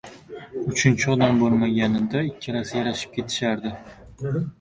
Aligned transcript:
•Uchinchi 0.69 1.11
odam 1.15 1.41
bo‘lmaganida 1.43 2.23
ikkalasi 2.29 2.75
yarashib 2.79 3.13
ketishardi. 3.19 3.75